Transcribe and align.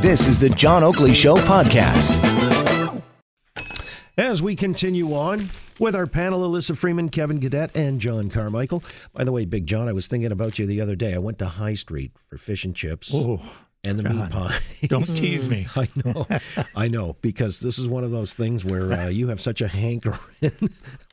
This 0.00 0.26
is 0.26 0.38
the 0.38 0.48
John 0.50 0.82
Oakley 0.82 1.14
Show 1.14 1.36
podcast. 1.36 2.12
As 4.18 4.42
we 4.42 4.56
continue 4.56 5.14
on 5.14 5.50
with 5.78 5.94
our 5.94 6.06
panel, 6.06 6.44
Elissa 6.44 6.74
Freeman, 6.74 7.10
Kevin 7.10 7.38
Gaudet, 7.38 7.76
and 7.76 8.00
John 8.00 8.30
Carmichael. 8.30 8.82
By 9.12 9.24
the 9.24 9.32
way, 9.32 9.44
Big 9.44 9.66
John, 9.66 9.88
I 9.88 9.92
was 9.92 10.06
thinking 10.06 10.32
about 10.32 10.58
you 10.58 10.66
the 10.66 10.80
other 10.80 10.96
day. 10.96 11.14
I 11.14 11.18
went 11.18 11.38
to 11.40 11.46
High 11.46 11.74
Street 11.74 12.12
for 12.28 12.38
fish 12.38 12.64
and 12.64 12.74
chips. 12.74 13.10
Oh, 13.14 13.40
and 13.84 13.98
the 13.98 14.02
God. 14.02 14.14
meat 14.16 14.30
pie. 14.30 14.58
Don't 14.88 15.04
tease 15.06 15.48
me. 15.48 15.66
I 15.76 15.88
know, 16.04 16.26
I 16.74 16.88
know, 16.88 17.16
because 17.20 17.60
this 17.60 17.78
is 17.78 17.86
one 17.86 18.04
of 18.04 18.10
those 18.10 18.34
things 18.34 18.64
where 18.64 18.92
uh, 18.92 19.08
you 19.08 19.28
have 19.28 19.40
such 19.40 19.60
a 19.60 19.68
hankering. 19.68 20.18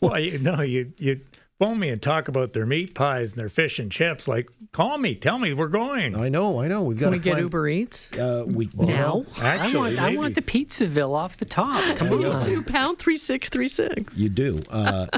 Well, 0.02 0.20
you, 0.20 0.40
no, 0.40 0.62
you 0.62 0.92
you 0.98 1.22
phone 1.64 1.80
me 1.80 1.90
and 1.90 2.02
talk 2.02 2.28
about 2.28 2.54
their 2.54 2.66
meat 2.66 2.94
pies 2.94 3.32
and 3.34 3.40
their 3.40 3.50
fish 3.50 3.80
and 3.80 3.92
chips. 3.92 4.28
Like, 4.28 4.50
call 4.72 4.98
me, 4.98 5.16
tell 5.16 5.40
me 5.40 5.54
we're 5.54 5.68
going. 5.68 6.16
I 6.16 6.30
know, 6.30 6.62
I 6.62 6.68
know. 6.68 6.84
We've 6.84 6.98
got 6.98 7.06
Can 7.08 7.12
we 7.14 7.18
to 7.20 7.24
get 7.24 7.32
plan- 7.34 7.44
Uber 7.44 7.68
Eats? 7.68 8.12
Uh, 8.14 8.44
we 8.46 8.70
Now? 8.76 9.26
Actually, 9.40 9.76
I 9.76 9.78
want, 9.80 10.00
I 10.00 10.06
maybe. 10.08 10.18
want 10.18 10.36
the 10.36 10.42
Pizzaville 10.42 11.14
off 11.16 11.38
the 11.38 11.46
top. 11.46 11.98
Come 11.98 12.12
on. 12.26 12.42
Two 12.42 12.64
pound 12.64 13.00
three 13.00 13.18
six 13.18 13.50
three 13.50 13.68
six. 13.70 14.16
You 14.16 14.30
do. 14.30 14.60
Uh, 14.70 15.08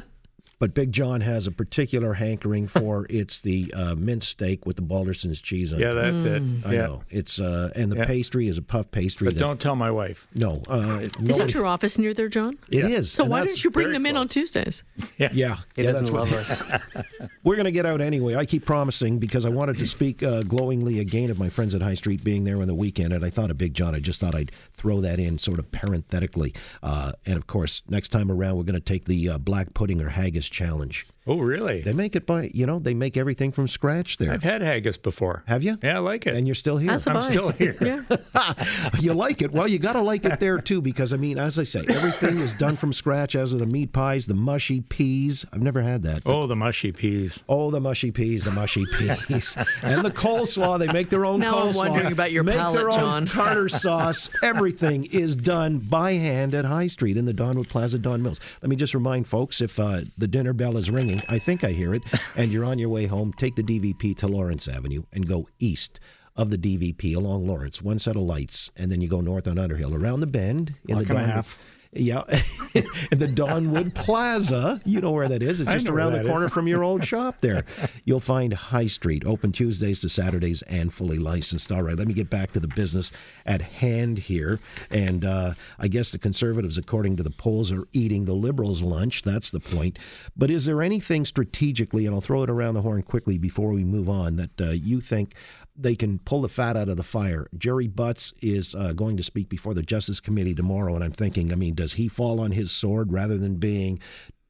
but 0.60 0.74
Big 0.74 0.92
John 0.92 1.22
has 1.22 1.48
a 1.48 1.52
particular 1.52 2.14
hankering 2.14 2.68
for 2.68 3.06
it's 3.10 3.42
the 3.42 3.74
uh, 3.76 3.96
minced 3.96 4.30
steak 4.30 4.66
with 4.66 4.76
the 4.76 4.82
Balderson's 4.82 5.42
cheese 5.42 5.74
on 5.74 5.80
it. 5.80 5.84
yeah, 5.84 5.92
top. 5.94 6.02
that's 6.04 6.24
it. 6.24 6.44
I 6.66 6.74
yeah, 6.74 6.82
know. 6.88 7.02
It's 7.10 7.40
uh, 7.40 7.72
and 7.76 7.92
the 7.92 7.98
Yeah. 7.98 8.06
pastry 8.06 8.48
is 8.48 8.58
a 8.58 8.62
puff 8.62 8.90
pastry. 8.92 9.26
but 9.26 9.34
that, 9.36 9.40
don't 9.40 9.60
tell 9.60 9.76
my 9.76 9.92
wife. 9.92 10.28
no. 10.36 10.64
Uh, 10.68 11.00
Is 11.02 11.12
nobody- 11.20 11.34
that 11.38 11.54
your 11.54 11.66
office 11.66 11.98
near 11.98 12.14
there, 12.14 12.30
John? 12.30 12.58
It 12.70 12.86
is. 12.86 13.12
So 13.12 13.24
and 13.24 13.32
why 13.32 13.44
don't 13.46 13.64
you 13.64 13.70
bring 13.72 13.86
very 13.88 13.94
them 13.96 14.06
in 14.06 14.14
close. 14.14 14.22
on 14.22 14.28
Tuesdays? 14.30 14.84
Yeah, 15.18 15.30
He 15.30 15.40
yeah, 15.40 15.58
doesn't 15.78 15.94
that's 15.94 16.12
what- 16.12 16.30
love 16.32 16.34
us. 16.34 16.82
We're 17.44 17.56
going 17.56 17.66
to 17.66 17.72
get 17.72 17.86
out 17.86 18.02
anyway. 18.02 18.36
I 18.36 18.46
keep 18.46 18.66
promising 18.66 19.20
because 19.20 19.46
I 19.46 19.50
wanted 19.50 19.78
to 19.80 19.86
speak 19.86 20.24
uh, 20.24 20.44
glowingly 20.44 21.00
again 21.00 21.30
of 21.30 21.38
my 21.40 21.50
friends 21.50 21.76
at 21.76 21.82
High 21.82 21.94
Street 21.94 22.24
being 22.24 22.44
there 22.44 22.60
on 22.62 22.68
the 22.68 22.74
weekend, 22.76 23.14
and 23.14 23.24
I 23.24 23.30
thought 23.30 23.52
of 23.52 23.58
Big 23.58 23.74
John. 23.74 23.94
I 23.96 24.00
just 24.00 24.20
thought 24.20 24.34
I'd 24.36 24.52
throw 24.74 25.02
that 25.02 25.20
in 25.20 25.38
sort 25.38 25.60
of 25.60 25.72
parenthetically. 25.72 26.54
Uh, 26.82 27.12
and 27.26 27.38
of 27.38 27.48
course, 27.48 27.84
next 27.88 28.10
time 28.10 28.32
around, 28.32 28.58
we're 28.58 28.64
going 28.64 28.74
to 28.76 28.80
take 28.80 29.06
the 29.06 29.30
uh, 29.30 29.38
black 29.38 29.74
pudding 29.74 30.02
or 30.02 30.10
haggis 30.10 30.45
challenge. 30.50 31.08
Oh, 31.28 31.40
really? 31.40 31.82
They 31.82 31.94
make 31.94 32.16
it 32.16 32.26
by, 32.28 32.52
you 32.54 32.66
know, 32.68 32.78
they 32.78 32.94
make 32.94 33.18
everything 33.18 33.52
from 33.52 33.68
scratch 33.68 34.18
there. 34.18 34.32
I've 34.32 34.44
had 34.44 34.62
haggis 34.62 34.98
before. 34.98 35.44
Have 35.48 35.64
you? 35.64 35.78
Yeah, 35.82 35.96
I 35.96 36.00
like 36.00 36.28
it. 36.28 36.36
And 36.36 36.48
you're 36.48 36.54
still 36.56 36.78
here. 36.78 36.92
As 36.92 37.06
have 37.06 37.16
I'm 37.18 37.24
I. 37.24 37.26
still 37.30 37.50
here. 37.50 37.76
Yeah. 37.86 38.54
you 39.00 39.14
like 39.14 39.42
it. 39.42 39.52
Well, 39.52 39.68
you 39.68 39.80
got 39.80 39.94
to 39.94 40.02
like 40.02 40.24
it 40.26 40.40
there 40.40 40.60
too, 40.60 40.82
because 40.82 41.14
I 41.14 41.18
mean, 41.18 41.38
as 41.38 41.58
I 41.58 41.64
say, 41.64 41.84
everything 41.90 42.38
is 42.40 42.54
done 42.54 42.76
from 42.76 42.94
scratch. 42.94 43.36
As 43.36 43.54
are 43.54 43.58
the 43.58 43.66
meat 43.66 43.92
pies, 43.92 44.26
the 44.28 44.34
mushy 44.36 44.82
peas. 44.82 45.46
I've 45.52 45.62
never 45.62 45.82
had 45.82 46.04
that. 46.04 46.22
oh, 46.26 46.46
the 46.48 46.56
mushy 46.56 46.92
peas. 46.92 47.40
Oh, 47.50 47.72
the 47.72 47.80
mushy 47.80 48.12
peas, 48.12 48.44
the 48.44 48.52
mushy 48.52 48.86
peas, 48.98 49.58
and 49.84 50.06
the 50.06 50.12
coleslaw. 50.12 50.78
They 50.80 50.88
make 50.92 51.10
their 51.10 51.26
own 51.26 51.40
Now 51.40 51.60
I'm 51.60 51.74
wondering 51.76 52.12
about 52.12 52.32
your 52.32 52.44
make 52.44 52.58
palate, 52.58 52.78
their 52.80 52.90
own 52.90 53.00
John. 53.00 53.26
tartar 53.26 53.70
sauce. 53.70 54.30
Everything 54.44 55.06
is 55.06 55.36
done 55.36 55.80
by 55.80 56.14
hand 56.14 56.54
at 56.54 56.66
High 56.66 56.88
Street 56.88 57.18
in 57.18 57.26
the 57.26 57.34
Donwood 57.34 57.68
Plaza, 57.70 57.98
Don 58.00 58.22
Mills. 58.22 58.40
Let 58.62 58.70
me 58.70 58.76
just 58.76 58.94
remind 58.94 59.28
folks: 59.28 59.60
if 59.62 59.80
uh, 59.80 60.02
the 60.18 60.28
dinner 60.28 60.54
bell 60.54 60.78
is 60.78 60.90
ringing, 60.92 61.15
I 61.30 61.40
think 61.40 61.64
I 61.64 61.72
hear 61.72 61.94
it, 61.94 62.04
and 62.36 62.52
you're 62.52 62.66
on 62.66 62.80
your 62.80 62.90
way 62.90 63.06
home, 63.06 63.34
take 63.34 63.56
the 63.56 63.64
DVP 63.64 64.16
to 64.18 64.28
Lawrence 64.28 64.68
Avenue 64.68 65.04
and 65.14 65.28
go 65.28 65.48
east 65.60 66.00
of 66.36 66.50
the 66.50 66.58
DVP 66.58 67.16
along 67.16 67.48
Lawrence. 67.48 67.82
One 67.82 68.00
set 68.00 68.16
of 68.16 68.24
lights, 68.24 68.70
and 68.76 68.92
then 68.92 69.02
you 69.02 69.08
go 69.08 69.22
north 69.22 69.48
on 69.48 69.58
Underhill 69.58 69.94
around 69.94 70.20
the 70.20 70.28
bend 70.28 70.76
in 70.88 70.98
the 70.98 71.06
and 71.10 71.20
a 71.30 71.34
half. 71.34 71.60
Yeah, 71.96 72.24
in 72.74 72.84
the 73.18 73.28
Donwood 73.28 73.94
Plaza. 73.96 74.82
You 74.86 75.00
know 75.00 75.12
where 75.12 75.28
that 75.30 75.42
is. 75.42 75.62
It's 75.62 75.72
just 75.72 75.88
around 75.88 76.12
the 76.12 76.20
that 76.20 76.26
is. 76.26 76.32
corner 76.32 76.50
from 76.50 76.68
your 76.68 76.84
old 76.84 77.06
shop 77.06 77.38
there. 77.42 77.66
You'll 78.04 78.20
find 78.20 78.54
High 78.54 78.88
Street, 78.88 79.26
open 79.26 79.52
Tuesdays 79.52 80.02
to 80.02 80.10
Saturdays 80.10 80.62
and 80.64 80.94
fully 80.94 81.18
licensed. 81.18 81.72
All 81.72 81.84
right, 81.84 81.98
let 81.98 82.08
me 82.08 82.14
get 82.14 82.30
back 82.30 82.52
to 82.54 82.60
the 82.60 82.68
business 82.68 83.12
at 83.46 83.62
hand 83.62 84.18
here. 84.20 84.60
And 84.90 85.24
uh, 85.24 85.54
I 85.80 85.88
guess 85.88 86.12
the 86.12 86.18
conservatives, 86.20 86.78
according 86.78 87.16
to 87.18 87.24
the 87.24 87.32
polls, 87.32 87.72
are 87.72 87.88
eating 87.94 88.26
the 88.26 88.34
liberals' 88.34 88.82
lunch. 88.82 89.22
That's 89.24 89.50
the 89.50 89.60
point. 89.62 89.98
But 90.36 90.52
is 90.52 90.66
there 90.66 90.82
anything 90.82 91.26
strategically, 91.26 92.06
and 92.06 92.14
I'll 92.14 92.22
throw 92.22 92.44
it 92.44 92.50
around 92.50 92.74
the 92.74 92.82
horn 92.82 93.04
quickly 93.04 93.38
before 93.38 93.70
we 93.70 93.84
move 93.86 94.10
on, 94.10 94.36
that 94.36 94.62
uh, 94.62 94.72
you 94.72 95.00
think 95.00 95.34
they 95.76 95.96
can 95.96 96.20
pull 96.20 96.42
the 96.42 96.50
fat 96.50 96.78
out 96.78 96.90
of 96.90 96.98
the 96.98 97.04
fire. 97.04 97.48
Gerry 97.58 97.88
Butts 97.88 98.34
is 98.42 98.74
uh, 98.76 98.94
going 98.94 99.18
to 99.18 99.24
speak 99.24 99.50
before 99.50 99.74
the 99.74 99.84
Justice 99.84 100.20
Committee 100.20 100.56
tomorrow, 100.56 100.96
and 100.96 101.04
I'm 101.04 101.12
thinking, 101.12 101.52
I 101.52 101.56
mean, 101.56 101.76
does 101.76 101.94
he 101.94 102.08
fall 102.08 102.40
on 102.40 102.52
his 102.52 102.72
sword 102.72 103.12
rather 103.12 103.38
than 103.38 103.56
being 103.56 104.00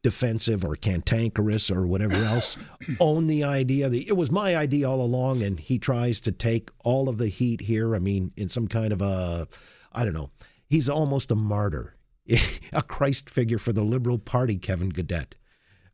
defensive 0.03 0.63
or 0.63 0.75
cantankerous 0.75 1.71
or 1.71 1.87
whatever 1.87 2.15
else? 2.23 2.57
own 2.99 3.27
the 3.27 3.43
idea 3.43 3.89
that 3.89 4.07
it 4.07 4.15
was 4.15 4.29
my 4.29 4.55
idea 4.55 4.89
all 4.89 5.01
along, 5.01 5.41
and 5.41 5.59
he 5.59 5.79
tries 5.79 6.21
to 6.21 6.31
take 6.31 6.69
all 6.83 7.09
of 7.09 7.17
the 7.17 7.27
heat 7.27 7.61
here. 7.61 7.95
I 7.95 7.99
mean, 7.99 8.31
in 8.35 8.49
some 8.49 8.67
kind 8.67 8.93
of 8.93 9.01
a, 9.01 9.47
I 9.91 10.05
don't 10.05 10.13
know, 10.13 10.29
he's 10.67 10.89
almost 10.89 11.31
a 11.31 11.35
martyr, 11.35 11.95
a 12.71 12.83
Christ 12.83 13.29
figure 13.29 13.57
for 13.57 13.73
the 13.73 13.83
Liberal 13.83 14.19
Party, 14.19 14.57
Kevin 14.57 14.89
Gaudet. 14.89 15.35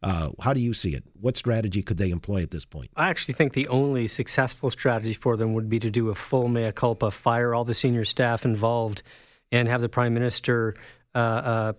Uh, 0.03 0.29
how 0.39 0.53
do 0.53 0.59
you 0.59 0.73
see 0.73 0.95
it? 0.95 1.03
What 1.19 1.38
strategy 1.38 1.84
could 1.84 1.97
they 1.97 2.09
employ 2.09 2.41
at 2.41 2.51
this 2.51 2.66
point? 2.66 2.89
I 2.95 3.09
actually 3.09 3.35
think 3.35 3.53
the 3.53 3.67
only 3.67 4.07
successful 4.07 4.69
strategy 4.72 5.13
for 5.13 5.38
them 5.38 5.53
would 5.53 5.69
be 5.69 5.79
to 5.79 5.91
do 5.91 6.09
a 6.09 6.16
full 6.16 6.47
mea 6.47 6.72
culpa, 6.72 7.12
fire 7.12 7.53
all 7.53 7.66
the 7.66 7.75
senior 7.75 8.06
staff 8.06 8.44
involved, 8.44 9.03
and 9.51 9.67
have 9.67 9.81
the 9.81 9.90
prime 9.90 10.13
minister 10.13 10.75
uh, 11.13 11.17
uh, 11.17 11.73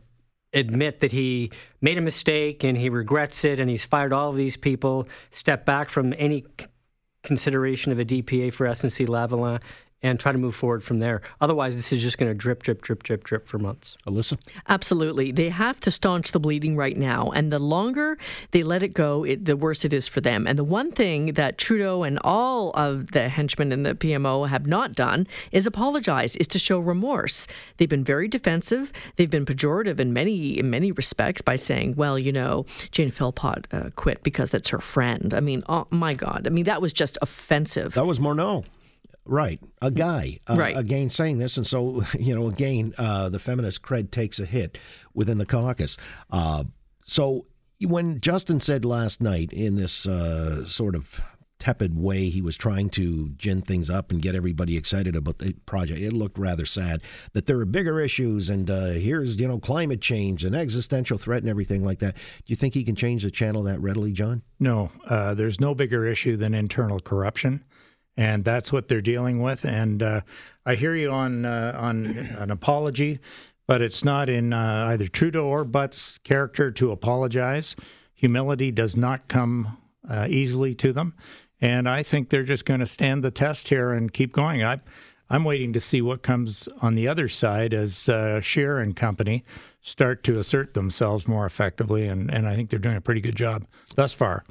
admit 0.53 1.00
that 1.00 1.11
he 1.11 1.50
made 1.81 1.99
a 1.99 2.00
mistake 2.00 2.62
and 2.62 2.77
he 2.77 2.88
regrets 2.88 3.44
it 3.44 3.59
and 3.59 3.69
he's 3.69 3.84
fired 3.84 4.12
all 4.12 4.31
of 4.31 4.37
these 4.37 4.56
people, 4.56 5.09
step 5.31 5.65
back 5.65 5.88
from 5.88 6.15
any 6.16 6.44
consideration 7.22 7.93
of 7.93 7.99
a 7.99 8.05
DPA 8.05 8.53
for 8.53 8.66
SNC 8.66 9.06
Lavalin, 9.06 9.61
and 10.03 10.19
try 10.19 10.33
to 10.33 10.39
move 10.39 10.55
forward 10.55 10.83
from 10.83 10.99
there. 10.99 11.23
Otherwise, 11.41 11.77
this 11.77 11.93
is 11.93 12.03
just 12.03 12.19
going 12.19 12.31
to 12.31 12.35
drip, 12.35 12.63
drip, 12.63 12.83
drip, 12.83 13.03
drip, 13.03 13.25
drip 13.25 13.47
for 13.47 13.59
months. 13.59 13.97
Elissa? 14.07 14.39
Absolutely. 14.69 15.33
They 15.33 15.49
have 15.49 15.79
to 15.81 15.91
staunch 15.91 16.33
the 16.33 16.41
bleeding 16.41 16.77
right 16.77 16.97
now. 16.97 17.31
And 17.31 17.53
the 17.53 17.59
longer 17.59 18.19
they 18.51 18.62
let 18.62 18.83
it 18.83 18.95
go, 18.95 19.25
it, 19.25 19.45
the 19.45 19.57
worse 19.57 19.85
it 19.85 19.93
is 19.93 20.09
for 20.09 20.21
them. 20.21 20.47
And 20.47 20.59
the 20.59 20.65
one 20.65 20.91
thing 20.91 21.35
that 21.35 21.59
Trudeau 21.59 22.03
and 22.03 22.19
all 22.25 22.71
of 22.71 23.12
the 23.12 23.29
henchmen 23.29 23.73
in 23.73 23.85
the 23.85 23.95
PMO 23.95 24.49
have 24.49 24.67
not 24.67 24.95
done 24.95 25.27
is 25.53 25.67
apologize, 25.67 26.37
is 26.37 26.49
to 26.49 26.59
show 26.59 26.79
remorse. 26.79 27.47
They've 27.77 27.89
been 27.89 28.05
very 28.05 28.29
defensive. 28.29 28.93
They've 29.17 29.31
been 29.31 29.47
pejorative 29.47 30.01
in 30.01 30.12
many 30.12 30.59
in 30.59 30.71
many 30.71 30.93
respects 30.93 31.43
by 31.43 31.57
saying, 31.57 31.95
well, 31.95 32.19
you 32.19 32.33
know, 32.33 32.67
Jane 32.91 33.11
Philpott 33.11 33.67
uh, 33.73 33.91
quit 33.97 34.23
because 34.23 34.51
that's 34.51 34.71
her 34.71 34.81
friend. 34.81 35.33
I 35.35 35.41
mean, 35.41 35.62
oh 35.69 35.87
my 35.91 36.15
God. 36.15 36.47
I 36.47 36.51
mean, 36.51 36.65
that 36.65 36.83
was 36.83 36.93
just 36.93 37.19
offensive. 37.23 37.95
That 37.95 38.07
was 38.07 38.19
Morneau. 38.19 38.65
Right. 39.25 39.60
A 39.81 39.91
guy. 39.91 40.41
Uh, 40.49 40.56
Right. 40.59 40.77
Again, 40.77 41.10
saying 41.10 41.38
this. 41.38 41.56
And 41.56 41.66
so, 41.66 42.03
you 42.19 42.34
know, 42.34 42.49
again, 42.49 42.94
uh, 42.99 43.28
the 43.28 43.38
feminist 43.38 43.83
cred 43.83 44.10
takes 44.10 44.38
a 44.38 44.44
hit 44.44 44.78
within 45.15 45.38
the 45.38 45.47
caucus. 45.47 45.97
Uh, 46.31 46.65
so 47.05 47.47
when 47.81 48.21
Justin 48.21 48.61
said 48.61 48.84
last 48.84 49.21
night 49.21 49.53
in 49.53 49.75
this 49.75 50.06
uh, 50.06 50.65
sort 50.65 50.94
of 50.94 51.21
tepid 51.59 51.97
way 51.97 52.28
he 52.28 52.43
was 52.43 52.56
trying 52.56 52.88
to 52.91 53.28
gin 53.37 53.62
things 53.62 53.88
up 53.88 54.11
and 54.11 54.21
get 54.21 54.34
everybody 54.34 54.77
excited 54.77 55.15
about 55.15 55.38
the 55.38 55.53
project 55.65 56.00
it 56.00 56.12
looked 56.12 56.37
rather 56.37 56.66
sad 56.66 57.00
that 57.34 57.47
there 57.47 57.56
are 57.61 57.65
bigger 57.65 58.00
issues 58.00 58.50
and 58.50 58.69
uh, 58.69 58.87
here's 58.87 59.37
you 59.37 59.47
know 59.47 59.61
climate 59.61 60.00
change 60.00 60.44
and 60.44 60.56
existential 60.56 61.16
threat 61.19 61.41
and 61.41 61.49
everything 61.49 61.84
like 61.84 62.00
that 62.00 62.15
do 62.16 62.21
you 62.47 62.56
think 62.56 62.75
he 62.75 62.82
can 62.82 62.97
change 62.97 63.22
the 63.22 63.31
channel 63.31 63.62
that 63.62 63.81
readily 63.81 64.11
john 64.11 64.43
No, 64.59 64.91
uh, 65.09 65.34
there's 65.34 65.61
no 65.61 65.72
bigger 65.72 66.05
issue 66.05 66.37
than 66.37 66.53
internal 66.53 66.99
corruption, 66.99 67.62
and 68.17 68.45
that's 68.45 68.73
what 68.73 68.89
they're 68.89 69.00
dealing 69.00 69.41
with. 69.41 69.65
And 69.65 70.03
uh, 70.03 70.21
I 70.67 70.75
hear 70.75 70.95
you 70.95 71.11
on 71.11 71.45
uh, 71.45 71.77
on 71.78 72.06
an 72.06 72.50
apology, 72.50 73.19
but 73.67 73.81
it's 73.81 74.05
not 74.05 74.28
in 74.28 74.53
uh, 74.53 74.87
either 74.91 75.06
Trudeau 75.06 75.47
or 75.47 75.65
Butts' 75.65 76.19
character 76.19 76.71
to 76.73 76.93
apologize. 76.93 77.77
Humility 78.15 78.71
does 78.71 78.97
not 78.97 79.28
come 79.28 79.78
uh, 80.09 80.27
easily 80.28 80.75
to 80.75 80.93
them, 80.93 81.15
and 81.61 81.89
I 81.89 82.03
think 82.03 82.28
they're 82.28 82.45
just 82.45 82.65
going 82.65 82.81
to 82.81 82.87
stand 82.87 83.25
the 83.25 83.31
test 83.31 83.69
here 83.69 83.93
and 83.93 84.12
keep 84.12 84.33
going. 84.33 84.62
I. 84.62 84.81
I'm 85.31 85.44
waiting 85.44 85.73
to 85.73 85.81
see 85.81 86.03
what 86.03 86.23
comes 86.23 86.69
on 86.82 86.94
the 86.94 87.09
other 87.09 87.26
side 87.26 87.73
as 87.73 88.06
uh, 88.06 88.43
Scheer 88.43 88.79
and 88.79 88.94
company 88.94 89.44
start 89.81 90.23
to 90.25 90.38
assert 90.38 90.75
themselves 90.75 91.26
more 91.26 91.47
effectively, 91.47 92.06
and, 92.06 92.31
and 92.31 92.47
I 92.47 92.55
think 92.55 92.69
they're 92.69 92.79
doing 92.79 92.97
a 92.97 93.00
pretty 93.00 93.23
good 93.23 93.37
job 93.37 93.64
thus 93.94 94.12
far. 94.12 94.44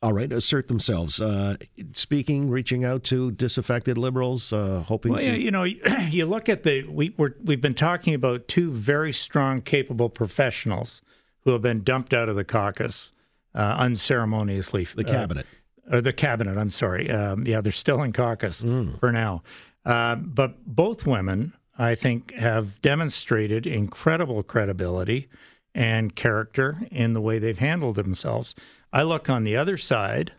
All 0.00 0.12
right, 0.12 0.30
assert 0.32 0.68
themselves. 0.68 1.20
Uh, 1.20 1.56
speaking, 1.92 2.48
reaching 2.50 2.84
out 2.84 3.02
to 3.04 3.32
disaffected 3.32 3.98
liberals, 3.98 4.52
uh, 4.52 4.84
hoping 4.86 5.12
Well, 5.12 5.20
to. 5.20 5.36
you 5.40 5.50
know, 5.50 5.64
you 6.10 6.24
look 6.24 6.48
at 6.48 6.62
the 6.62 6.84
we 6.84 7.14
we're, 7.16 7.34
we've 7.42 7.60
been 7.60 7.74
talking 7.74 8.14
about 8.14 8.46
two 8.46 8.70
very 8.70 9.12
strong, 9.12 9.60
capable 9.60 10.08
professionals 10.08 11.02
who 11.40 11.50
have 11.50 11.62
been 11.62 11.82
dumped 11.82 12.14
out 12.14 12.28
of 12.28 12.36
the 12.36 12.44
caucus 12.44 13.10
uh, 13.56 13.74
unceremoniously. 13.78 14.84
the 14.84 15.02
cabinet. 15.02 15.46
Uh, 15.90 15.96
or 15.96 16.00
the 16.00 16.12
cabinet. 16.12 16.56
I'm 16.58 16.70
sorry. 16.70 17.10
Um, 17.10 17.46
yeah, 17.46 17.60
they're 17.60 17.72
still 17.72 18.02
in 18.02 18.12
caucus 18.12 18.62
for 19.00 19.10
now. 19.10 19.42
Uh, 19.84 20.16
but 20.16 20.64
both 20.66 21.06
women, 21.06 21.54
I 21.78 21.94
think, 21.94 22.34
have 22.34 22.80
demonstrated 22.82 23.66
incredible 23.66 24.42
credibility 24.42 25.28
and 25.74 26.14
character 26.14 26.78
in 26.90 27.12
the 27.12 27.20
way 27.20 27.38
they've 27.38 27.58
handled 27.58 27.96
themselves. 27.96 28.54
I 28.92 29.02
look 29.02 29.28
on 29.28 29.44
the 29.44 29.56
other 29.56 29.76
side, 29.76 30.32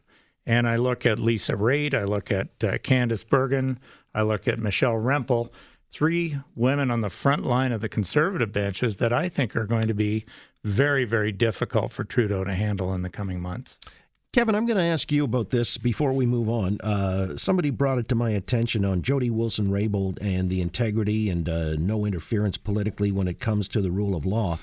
and 0.45 0.67
I 0.67 0.75
look 0.75 1.05
at 1.05 1.19
Lisa 1.19 1.53
Raitt, 1.53 1.93
I 1.93 2.03
look 2.03 2.31
at 2.31 2.47
uh, 2.61 2.77
Candice 2.79 3.27
Bergen, 3.27 3.79
I 4.13 4.23
look 4.23 4.47
at 4.47 4.59
Michelle 4.59 4.95
Rempel, 4.95 5.49
three 5.91 6.37
women 6.55 6.91
on 6.91 7.01
the 7.01 7.09
front 7.09 7.45
line 7.45 7.71
of 7.71 7.81
the 7.81 7.89
conservative 7.89 8.51
benches 8.51 8.97
that 8.97 9.13
I 9.13 9.29
think 9.29 9.55
are 9.55 9.65
going 9.65 9.87
to 9.87 9.93
be 9.93 10.25
very, 10.63 11.05
very 11.05 11.31
difficult 11.31 11.91
for 11.91 12.03
Trudeau 12.03 12.43
to 12.43 12.53
handle 12.53 12.93
in 12.93 13.01
the 13.01 13.09
coming 13.09 13.39
months. 13.39 13.77
Kevin, 14.31 14.53
I'm 14.53 14.67
going 14.67 14.77
to 14.77 14.83
ask 14.83 15.11
you 15.11 15.23
about 15.23 15.49
this 15.49 15.79
before 15.79 16.13
we 16.13 16.27
move 16.27 16.49
on. 16.49 16.79
Uh, 16.81 17.35
somebody 17.35 17.71
brought 17.71 17.97
it 17.97 18.07
to 18.09 18.15
my 18.15 18.29
attention 18.29 18.85
on 18.85 19.01
Jody 19.01 19.31
Wilson 19.31 19.71
Raybould 19.71 20.19
and 20.21 20.51
the 20.51 20.61
integrity 20.61 21.29
and 21.29 21.49
uh, 21.49 21.73
no 21.79 22.05
interference 22.05 22.55
politically 22.55 23.11
when 23.11 23.27
it 23.27 23.39
comes 23.39 23.67
to 23.69 23.81
the 23.81 23.89
rule 23.89 24.15
of 24.15 24.27
law. 24.27 24.59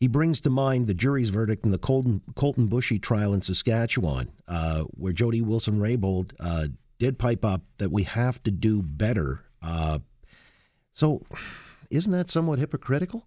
He 0.00 0.08
brings 0.08 0.40
to 0.40 0.50
mind 0.50 0.86
the 0.86 0.94
jury's 0.94 1.28
verdict 1.28 1.66
in 1.66 1.72
the 1.72 1.78
Colton, 1.78 2.22
Colten 2.32 2.70
Boushie 2.70 3.00
trial 3.00 3.34
in 3.34 3.42
Saskatchewan, 3.42 4.32
uh, 4.48 4.84
where 4.84 5.12
Jody 5.12 5.42
Wilson 5.42 5.78
Raybould 5.78 6.32
uh, 6.40 6.68
did 6.98 7.18
pipe 7.18 7.44
up 7.44 7.60
that 7.76 7.92
we 7.92 8.04
have 8.04 8.42
to 8.44 8.50
do 8.50 8.80
better. 8.80 9.44
Uh, 9.62 9.98
so, 10.94 11.22
isn't 11.90 12.12
that 12.12 12.30
somewhat 12.30 12.58
hypocritical? 12.58 13.26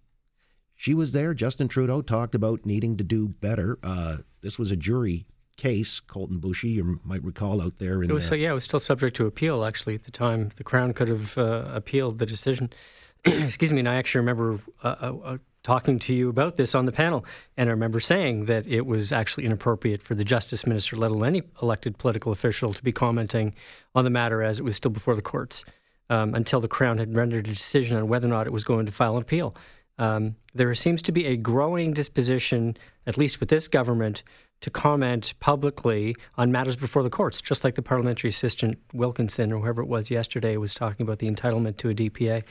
She 0.74 0.94
was 0.94 1.12
there. 1.12 1.32
Justin 1.32 1.68
Trudeau 1.68 2.02
talked 2.02 2.34
about 2.34 2.66
needing 2.66 2.96
to 2.96 3.04
do 3.04 3.28
better. 3.28 3.78
Uh, 3.84 4.18
this 4.40 4.58
was 4.58 4.72
a 4.72 4.76
jury 4.76 5.26
case, 5.56 6.00
Colten 6.00 6.40
Boushie, 6.40 6.74
you 6.74 7.00
might 7.04 7.22
recall 7.22 7.62
out 7.62 7.78
there. 7.78 8.02
In 8.02 8.10
it 8.10 8.14
was, 8.14 8.26
so, 8.26 8.34
yeah, 8.34 8.50
it 8.50 8.54
was 8.54 8.64
still 8.64 8.80
subject 8.80 9.14
to 9.16 9.26
appeal, 9.26 9.64
actually, 9.64 9.94
at 9.94 10.02
the 10.02 10.10
time. 10.10 10.50
The 10.56 10.64
Crown 10.64 10.92
could 10.92 11.06
have 11.06 11.38
uh, 11.38 11.66
appealed 11.72 12.18
the 12.18 12.26
decision. 12.26 12.72
Excuse 13.24 13.72
me, 13.72 13.78
and 13.78 13.88
I 13.88 13.94
actually 13.94 14.18
remember 14.18 14.58
uh, 14.82 14.88
uh, 14.88 15.38
talking 15.64 15.98
to 15.98 16.14
you 16.14 16.28
about 16.28 16.56
this 16.56 16.74
on 16.74 16.84
the 16.86 16.92
panel, 16.92 17.24
and 17.56 17.68
I 17.68 17.72
remember 17.72 17.98
saying 17.98 18.44
that 18.44 18.66
it 18.66 18.86
was 18.86 19.10
actually 19.10 19.46
inappropriate 19.46 20.02
for 20.02 20.14
the 20.14 20.24
Justice 20.24 20.66
Minister, 20.66 20.94
let 20.94 21.10
alone 21.10 21.26
any 21.26 21.42
elected 21.60 21.98
political 21.98 22.30
official, 22.30 22.72
to 22.72 22.84
be 22.84 22.92
commenting 22.92 23.54
on 23.94 24.04
the 24.04 24.10
matter 24.10 24.42
as 24.42 24.60
it 24.60 24.62
was 24.62 24.76
still 24.76 24.90
before 24.90 25.16
the 25.16 25.22
courts 25.22 25.64
um, 26.10 26.34
until 26.34 26.60
the 26.60 26.68
Crown 26.68 26.98
had 26.98 27.16
rendered 27.16 27.48
a 27.48 27.50
decision 27.50 27.96
on 27.96 28.08
whether 28.08 28.26
or 28.26 28.30
not 28.30 28.46
it 28.46 28.52
was 28.52 28.62
going 28.62 28.86
to 28.86 28.92
file 28.92 29.16
an 29.16 29.22
appeal. 29.22 29.56
Um, 29.98 30.36
there 30.54 30.74
seems 30.74 31.02
to 31.02 31.12
be 31.12 31.26
a 31.26 31.36
growing 31.36 31.92
disposition, 31.92 32.76
at 33.06 33.16
least 33.16 33.40
with 33.40 33.48
this 33.48 33.66
government, 33.68 34.22
to 34.60 34.70
comment 34.70 35.34
publicly 35.40 36.16
on 36.36 36.50
matters 36.50 36.76
before 36.76 37.02
the 37.02 37.10
courts, 37.10 37.40
just 37.40 37.64
like 37.64 37.74
the 37.74 37.82
parliamentary 37.82 38.30
assistant 38.30 38.78
Wilkinson 38.92 39.52
or 39.52 39.60
whoever 39.60 39.82
it 39.82 39.88
was 39.88 40.10
yesterday 40.10 40.56
was 40.56 40.74
talking 40.74 41.04
about 41.04 41.18
the 41.18 41.30
entitlement 41.30 41.76
to 41.78 41.90
a 41.90 41.94
DPA. 41.94 42.42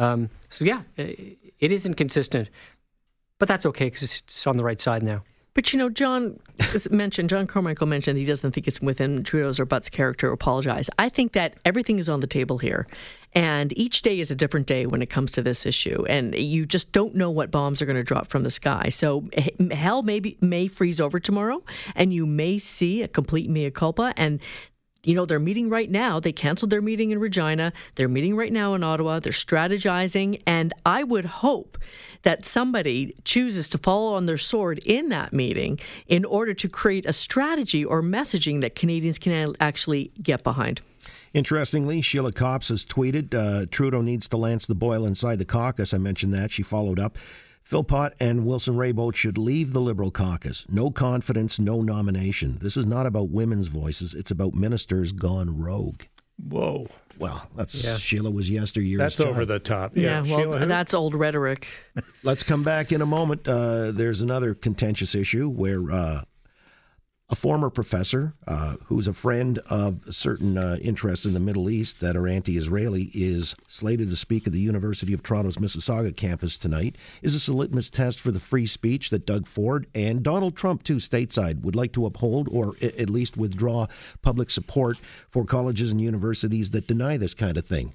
Um, 0.00 0.30
so, 0.48 0.64
yeah, 0.64 0.82
it 0.96 1.72
is 1.72 1.86
inconsistent, 1.86 2.48
but 3.38 3.48
that's 3.48 3.66
okay 3.66 3.86
because 3.86 4.02
it's 4.02 4.46
on 4.46 4.56
the 4.56 4.64
right 4.64 4.80
side 4.80 5.02
now. 5.02 5.22
But 5.54 5.72
you 5.72 5.78
know, 5.78 5.88
John 5.88 6.38
mentioned, 6.90 7.28
John 7.28 7.46
Carmichael 7.46 7.86
mentioned 7.86 8.18
he 8.18 8.24
doesn't 8.24 8.52
think 8.52 8.68
it's 8.68 8.80
within 8.80 9.24
Trudeau's 9.24 9.58
or 9.58 9.64
Butt's 9.64 9.88
character 9.90 10.28
to 10.28 10.32
apologize. 10.32 10.88
I 10.98 11.08
think 11.08 11.32
that 11.32 11.54
everything 11.64 11.98
is 11.98 12.08
on 12.08 12.20
the 12.20 12.26
table 12.26 12.58
here. 12.58 12.86
And 13.32 13.76
each 13.78 14.02
day 14.02 14.18
is 14.18 14.30
a 14.30 14.34
different 14.34 14.66
day 14.66 14.86
when 14.86 15.02
it 15.02 15.06
comes 15.06 15.30
to 15.32 15.42
this 15.42 15.64
issue. 15.64 16.04
And 16.08 16.34
you 16.34 16.66
just 16.66 16.90
don't 16.92 17.14
know 17.14 17.30
what 17.30 17.50
bombs 17.50 17.80
are 17.80 17.86
going 17.86 17.96
to 17.96 18.02
drop 18.02 18.26
from 18.28 18.42
the 18.42 18.50
sky. 18.50 18.88
So 18.88 19.28
hell 19.70 20.02
maybe 20.02 20.36
may 20.40 20.66
freeze 20.66 21.00
over 21.00 21.20
tomorrow 21.20 21.62
and 21.94 22.12
you 22.12 22.26
may 22.26 22.58
see 22.58 23.02
a 23.02 23.08
complete 23.08 23.48
mea 23.48 23.70
culpa. 23.70 24.12
And 24.16 24.40
you 25.04 25.14
know, 25.14 25.24
they're 25.24 25.38
meeting 25.38 25.70
right 25.70 25.90
now. 25.90 26.20
They 26.20 26.32
canceled 26.32 26.70
their 26.70 26.82
meeting 26.82 27.10
in 27.10 27.18
Regina. 27.18 27.72
They're 27.94 28.08
meeting 28.08 28.36
right 28.36 28.52
now 28.52 28.74
in 28.74 28.82
Ottawa. 28.82 29.20
They're 29.20 29.32
strategizing. 29.32 30.42
And 30.46 30.74
I 30.84 31.04
would 31.04 31.24
hope 31.24 31.78
that 32.22 32.44
somebody 32.44 33.14
chooses 33.24 33.68
to 33.70 33.78
fall 33.78 34.14
on 34.14 34.26
their 34.26 34.36
sword 34.36 34.78
in 34.84 35.08
that 35.08 35.32
meeting 35.32 35.80
in 36.06 36.24
order 36.24 36.52
to 36.52 36.68
create 36.68 37.06
a 37.06 37.12
strategy 37.12 37.84
or 37.84 38.02
messaging 38.02 38.60
that 38.60 38.74
Canadians 38.74 39.18
can 39.18 39.54
actually 39.58 40.12
get 40.22 40.44
behind. 40.44 40.82
Interestingly, 41.32 42.02
Sheila 42.02 42.32
Copps 42.32 42.68
has 42.68 42.84
tweeted 42.84 43.34
uh, 43.34 43.66
Trudeau 43.70 44.02
needs 44.02 44.28
to 44.28 44.36
lance 44.36 44.66
the 44.66 44.74
boil 44.74 45.06
inside 45.06 45.38
the 45.38 45.44
caucus. 45.44 45.94
I 45.94 45.98
mentioned 45.98 46.34
that. 46.34 46.50
She 46.50 46.62
followed 46.62 46.98
up. 46.98 47.16
Philpott 47.70 48.14
and 48.18 48.44
Wilson 48.44 48.74
Raybould 48.74 49.14
should 49.14 49.38
leave 49.38 49.72
the 49.72 49.80
Liberal 49.80 50.10
caucus. 50.10 50.66
No 50.68 50.90
confidence, 50.90 51.60
no 51.60 51.82
nomination. 51.82 52.58
This 52.60 52.76
is 52.76 52.84
not 52.84 53.06
about 53.06 53.28
women's 53.28 53.68
voices. 53.68 54.12
It's 54.12 54.32
about 54.32 54.54
ministers 54.54 55.12
gone 55.12 55.56
rogue. 55.56 56.02
Whoa. 56.48 56.88
Well, 57.20 57.48
that's 57.54 57.84
yeah. 57.84 57.96
Sheila 57.96 58.30
was 58.30 58.50
yesteryear's. 58.50 58.98
That's 58.98 59.16
time. 59.18 59.28
over 59.28 59.44
the 59.44 59.60
top. 59.60 59.96
Yeah, 59.96 60.24
yeah 60.24 60.46
well, 60.46 60.66
that's 60.66 60.94
old 60.94 61.14
rhetoric. 61.14 61.68
Let's 62.24 62.42
come 62.42 62.64
back 62.64 62.90
in 62.90 63.02
a 63.02 63.06
moment. 63.06 63.46
Uh, 63.46 63.92
there's 63.92 64.20
another 64.20 64.52
contentious 64.54 65.14
issue 65.14 65.48
where 65.48 65.92
uh, 65.92 66.24
a 67.30 67.36
former 67.36 67.70
professor 67.70 68.34
uh, 68.48 68.74
who's 68.86 69.06
a 69.06 69.12
friend 69.12 69.60
of 69.70 70.00
certain 70.12 70.58
uh, 70.58 70.76
interests 70.82 71.24
in 71.24 71.32
the 71.32 71.40
Middle 71.40 71.70
East 71.70 72.00
that 72.00 72.16
are 72.16 72.26
anti 72.26 72.56
Israeli 72.56 73.04
is 73.14 73.54
slated 73.68 74.10
to 74.10 74.16
speak 74.16 74.46
at 74.46 74.52
the 74.52 74.60
University 74.60 75.12
of 75.12 75.22
Toronto's 75.22 75.56
Mississauga 75.56 76.14
campus 76.14 76.58
tonight. 76.58 76.96
Is 77.22 77.32
this 77.32 77.46
a 77.46 77.54
litmus 77.54 77.88
test 77.88 78.20
for 78.20 78.32
the 78.32 78.40
free 78.40 78.66
speech 78.66 79.10
that 79.10 79.26
Doug 79.26 79.46
Ford 79.46 79.86
and 79.94 80.22
Donald 80.22 80.56
Trump, 80.56 80.82
too, 80.82 80.96
stateside, 80.96 81.62
would 81.62 81.76
like 81.76 81.92
to 81.92 82.04
uphold 82.04 82.48
or 82.50 82.74
at 82.82 83.08
least 83.08 83.36
withdraw 83.36 83.86
public 84.22 84.50
support 84.50 84.98
for 85.28 85.44
colleges 85.44 85.92
and 85.92 86.00
universities 86.00 86.70
that 86.70 86.88
deny 86.88 87.16
this 87.16 87.34
kind 87.34 87.56
of 87.56 87.64
thing? 87.64 87.94